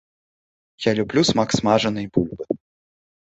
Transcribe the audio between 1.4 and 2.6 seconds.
смажанай бульбы.